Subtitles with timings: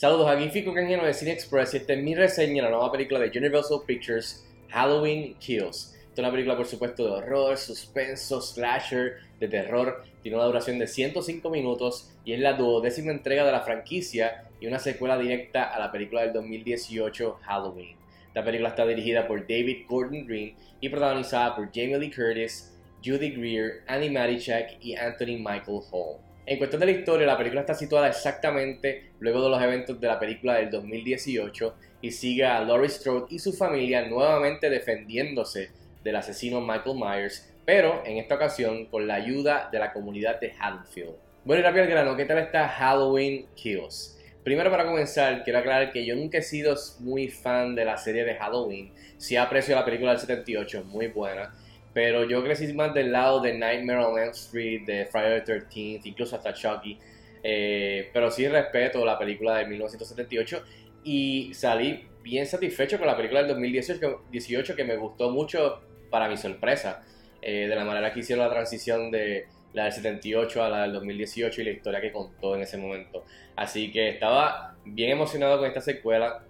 [0.00, 2.90] Saludos, aquí Fico Canjeno de Cine Express y esta es mi reseña de la nueva
[2.90, 5.94] película de Universal Pictures, Halloween Kills.
[5.94, 10.02] Esta es una película, por supuesto, de horror, suspenso, slasher, de terror.
[10.22, 14.66] Tiene una duración de 105 minutos y es la duodécima entrega de la franquicia y
[14.66, 17.94] una secuela directa a la película del 2018, Halloween.
[18.28, 23.32] Esta película está dirigida por David Gordon Green y protagonizada por Jamie Lee Curtis, Judy
[23.32, 26.29] Greer, Annie Marichak y Anthony Michael Hall.
[26.46, 30.08] En cuestión de la historia, la película está situada exactamente luego de los eventos de
[30.08, 35.70] la película del 2018 y sigue a Laurie Strode y su familia nuevamente defendiéndose
[36.02, 40.52] del asesino Michael Myers, pero en esta ocasión con la ayuda de la comunidad de
[40.58, 41.14] Haddonfield.
[41.44, 44.18] Bueno y rápido al grano, ¿qué tal está Halloween Kills?
[44.42, 48.24] Primero para comenzar, quiero aclarar que yo nunca he sido muy fan de la serie
[48.24, 48.92] de Halloween.
[49.18, 51.54] Sí aprecio la película del 78, muy buena.
[51.92, 56.00] Pero yo crecí más del lado de Nightmare on Elm Street, de Friday the 13th,
[56.04, 56.98] incluso hasta Chucky.
[57.42, 60.62] Eh, pero sí respeto la película de 1978
[61.04, 66.36] y salí bien satisfecho con la película del 2018 que me gustó mucho para mi
[66.36, 67.02] sorpresa.
[67.42, 70.92] Eh, de la manera que hicieron la transición de la del 78 a la del
[70.92, 73.24] 2018 y la historia que contó en ese momento.
[73.56, 76.44] Así que estaba bien emocionado con esta secuela.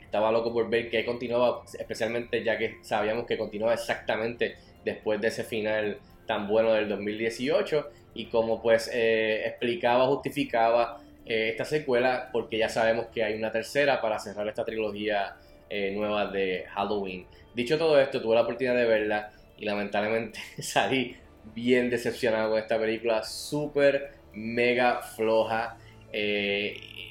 [0.00, 5.28] Estaba loco por ver que continuaba, especialmente ya que sabíamos que continuaba exactamente después de
[5.28, 12.28] ese final tan bueno del 2018 y como pues eh, explicaba, justificaba eh, esta secuela
[12.32, 15.36] porque ya sabemos que hay una tercera para cerrar esta trilogía
[15.68, 17.26] eh, nueva de Halloween.
[17.54, 21.16] Dicho todo esto, tuve la oportunidad de verla y lamentablemente salí
[21.54, 25.76] bien decepcionado con esta película, súper mega floja,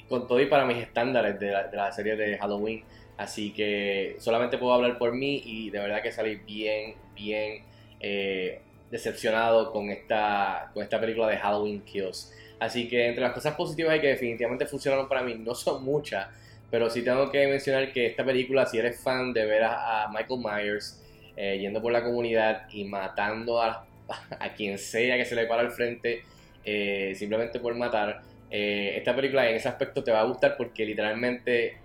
[0.08, 2.84] con todo y para mis estándares de la serie de Halloween.
[3.20, 7.62] Así que solamente puedo hablar por mí y de verdad que salí bien, bien
[8.00, 12.32] eh, decepcionado con esta, con esta película de Halloween Kills.
[12.58, 16.28] Así que entre las cosas positivas y que definitivamente funcionaron para mí, no son muchas,
[16.70, 20.40] pero sí tengo que mencionar que esta película, si eres fan de ver a, Michael
[20.42, 21.02] Myers
[21.36, 23.86] eh, yendo por la comunidad y matando a,
[24.40, 26.22] a, quien sea que se le para al frente,
[26.64, 31.76] eh, simplemente por matar, esta película en ese aspecto te va a gustar porque literalmente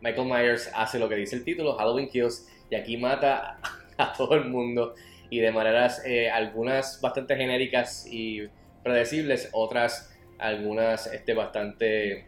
[0.00, 3.58] Michael Myers hace lo que dice el título, Halloween Kills, y aquí mata
[3.96, 4.94] a todo el mundo
[5.30, 8.48] y de maneras eh, algunas bastante genéricas y
[8.82, 12.26] predecibles, otras algunas este, bastante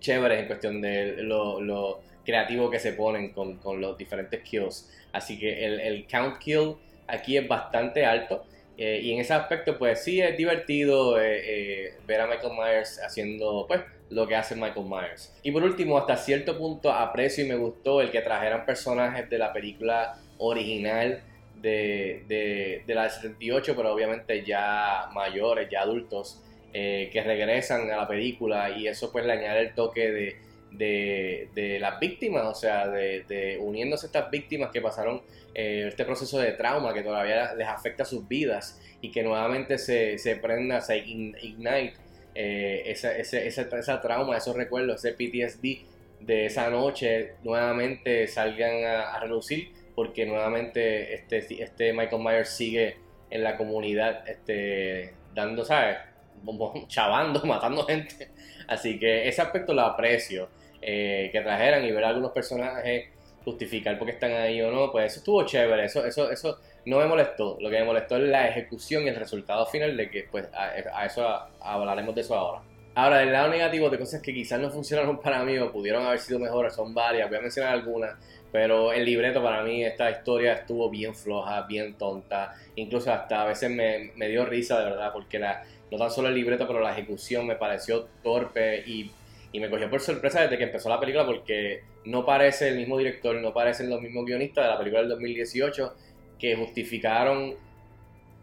[0.00, 4.90] chéveres en cuestión de lo, creativo que se ponen con, los diferentes kills.
[5.12, 6.76] Así que el, count kill
[7.06, 8.44] aquí es bastante alto.
[8.78, 13.66] Eh, y en ese aspecto, pues sí es divertido eh, ver a Michael Myers haciendo
[13.68, 13.82] pues
[14.14, 15.34] lo que hace Michael Myers.
[15.42, 19.38] Y por último, hasta cierto punto aprecio y me gustó el que trajeran personajes de
[19.38, 21.20] la película original
[21.60, 26.40] de, de, la 78, pero obviamente ya mayores, ya adultos,
[26.72, 30.36] eh, que regresan a la película y eso pues le añade el toque
[30.70, 35.22] de, de, las víctimas, o sea, de, uniéndose a estas víctimas que pasaron
[35.54, 40.18] eh, este proceso de trauma que todavía les afecta sus vidas y que nuevamente se,
[40.18, 42.03] se prenda, se ignite
[42.34, 45.84] eh, esa, esa, trauma, esos recuerdos, ese PTSD
[46.20, 52.96] de esa noche nuevamente salgan a, a relucir porque nuevamente este, este Michael Myers sigue
[53.30, 55.98] en la comunidad este, dando, ¿sabes?
[56.88, 58.28] Chavando, matando gente.
[58.66, 60.48] Así que ese aspecto lo aprecio.
[60.86, 63.06] Eh, que trajeran y ver algunos personajes
[63.44, 66.98] justificar por qué están ahí o no, pues eso estuvo chévere, eso, eso, eso no
[66.98, 67.56] me molestó.
[67.60, 71.04] Lo que me molestó es la ejecución y el resultado final de que, pues, a,
[71.04, 71.26] eso
[71.60, 72.62] hablaremos de eso ahora.
[72.96, 76.20] Ahora, del lado negativo de cosas que quizás no funcionaron para mí o pudieron haber
[76.20, 78.16] sido mejores, son varias, voy a mencionar algunas.
[78.52, 82.54] Pero el libreto para mí, esta historia estuvo bien floja, bien tonta.
[82.76, 86.28] Incluso hasta a veces me, me dio risa de verdad, porque la, no tan solo
[86.28, 89.10] el libreto, pero la ejecución me pareció torpe y,
[89.54, 92.98] y, me cogió por sorpresa desde que empezó la película, porque no parece el mismo
[92.98, 95.94] director, no parecen los mismos guionistas de la película del 2018
[96.38, 97.54] que justificaron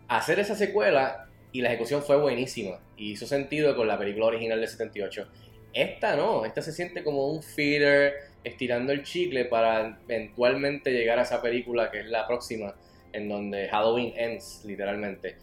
[0.08, 4.60] hacer esa secuela y la ejecución fue buenísima y hizo sentido con la película original
[4.60, 5.28] del 78.
[5.74, 11.24] Esta no, esta se siente como un feeder estirando el chicle para eventualmente llegar a
[11.24, 12.76] esa película que es la próxima,
[13.14, 15.36] en donde Halloween ends, literalmente.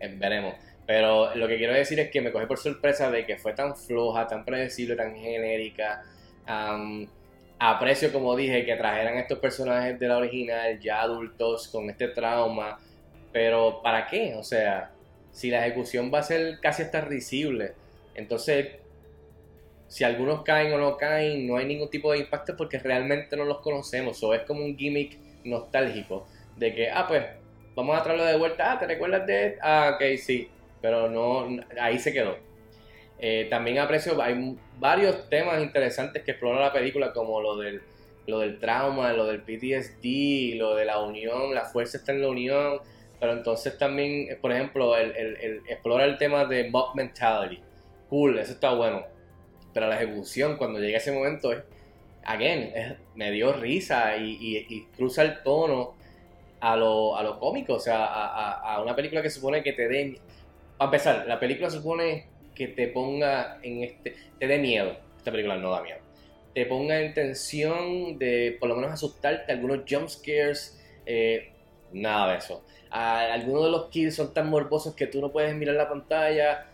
[0.00, 0.54] Eh, veremos.
[0.88, 3.76] Pero lo que quiero decir es que me cogí por sorpresa de que fue tan
[3.76, 6.02] floja, tan predecible, tan genérica.
[7.58, 12.78] aprecio, como dije, que trajeran estos personajes de la original ya adultos con este trauma.
[13.30, 14.34] Pero ¿para qué?
[14.34, 14.90] O sea,
[15.30, 17.74] si la ejecución va a ser casi hasta risible,
[18.14, 18.68] entonces
[19.88, 23.44] si algunos caen o no caen, no hay ningún tipo de impacto porque realmente no
[23.44, 24.22] los conocemos.
[24.22, 26.26] O es como un gimmick nostálgico
[26.56, 27.24] de que, ah, pues,
[27.74, 28.72] vamos a traerlo de vuelta.
[28.72, 29.58] Ah, ¿te recuerdas de.?
[29.60, 30.48] Ah, ok, sí.
[30.80, 32.36] Pero no, ahí se quedó.
[33.18, 37.82] Eh, también aprecio, hay varios temas interesantes que explora la película, como lo del,
[38.26, 42.28] lo del trauma, lo del PTSD, lo de la unión, la fuerza está en la
[42.28, 42.80] unión,
[43.18, 47.60] pero entonces también, por ejemplo, el, el, explora el tema de mob mentality.
[48.08, 49.04] Cool, eso está bueno.
[49.74, 51.62] Pero la ejecución, cuando llega ese momento, es,
[52.24, 52.72] again,
[53.16, 55.94] me dio risa y, cruza el tono
[56.60, 59.88] a lo, a lo cómico, o sea, a, a, una película que supone que te
[59.88, 60.18] den...
[60.78, 64.14] A empezar, la película supone que te ponga en este...
[64.38, 64.96] te dé miedo.
[65.16, 65.98] Esta película no da miedo.
[66.54, 71.52] Te ponga en tensión de por lo menos asustarte, algunos jump scares, eh,
[71.92, 75.76] nada de eso algunos de los kills son tan morbosos que tú no puedes mirar
[75.76, 76.66] la pantalla.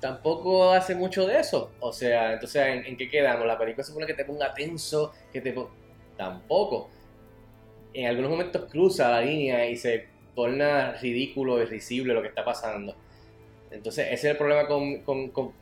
[0.00, 1.72] Tampoco hace mucho de eso.
[1.80, 3.46] O sea, entonces, ¿en, qué quedamos?
[3.46, 5.54] La película supone que te ponga tenso, que te
[6.16, 6.90] Tampoco.
[7.94, 12.44] En algunos momentos cruza la línea y se torna ridículo y risible lo que está
[12.44, 12.96] pasando.
[13.70, 15.02] Entonces, ese es el problema con,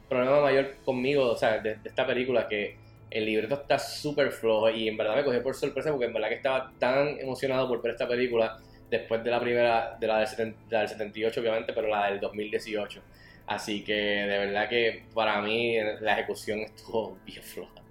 [0.09, 2.77] problema mayor conmigo, o sea, de, esta película, que
[3.11, 6.29] el libreto está súper flojo y en verdad me cogió por sorpresa porque en verdad
[6.29, 8.59] que estaba tan emocionado por ver esta película
[8.89, 13.01] después de la primera, de la del, del 78 obviamente, pero la del 2018.
[13.47, 17.83] Así que de verdad que para mí la ejecución estuvo bien floja.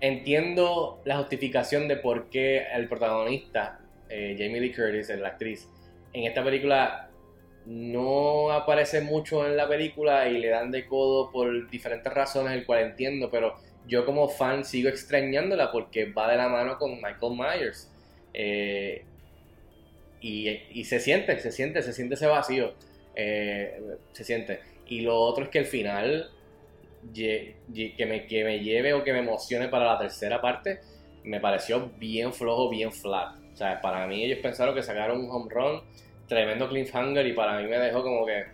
[0.00, 3.80] Entiendo la justificación de por qué el protagonista,
[4.10, 5.68] eh, Jamie Lee Curtis, la actriz,
[6.16, 7.10] en esta película
[7.66, 12.64] no aparece mucho en la película y le dan de codo por diferentes razones, el
[12.64, 17.36] cual entiendo, pero yo como fan sigo extrañándola porque va de la mano con Michael
[17.36, 17.92] Myers.
[18.32, 19.04] Eh,
[20.22, 22.72] y, se siente, se siente, se siente ese vacío.
[23.14, 23.78] Eh,
[24.12, 24.60] se siente.
[24.86, 26.30] Y lo otro es que el final,
[27.14, 27.56] que
[28.06, 30.80] me, que me lleve o que me emocione para la tercera parte,
[31.24, 33.45] me pareció bien flojo, bien flat.
[33.56, 35.80] O sea, para mí ellos pensaron que sacaron un home run,
[36.28, 38.44] tremendo cliffhanger y para mí me dejó como que...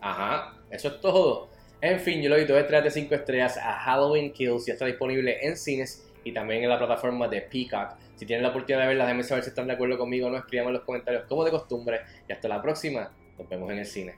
[0.00, 1.48] Ajá, eso es todo.
[1.80, 4.66] En fin, yo lo doy 2 de 5 estrellas a Halloween Kills.
[4.66, 7.96] Ya está disponible en cines y también en la plataforma de Peacock.
[8.14, 10.38] Si tienen la oportunidad de verla, déjenme saber si están de acuerdo conmigo o no.
[10.38, 12.02] Escriban en los comentarios como de costumbre.
[12.28, 13.10] Y hasta la próxima.
[13.36, 14.14] Nos vemos en el cine.